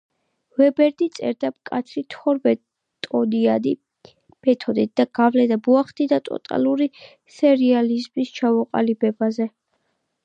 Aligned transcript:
ვებერნი 0.59 1.07
წერდა 1.17 1.51
მკაცრი 1.55 2.01
თორმეტ-ტონიანი 2.13 3.75
მეთოდით 4.49 4.95
და 5.01 5.07
გავლენა 5.21 5.59
მოახდინა 5.69 6.21
ტოტალური 6.31 6.89
სერიალიზმის 7.37 8.33
ჩამოყალიბებაზე. 8.41 9.49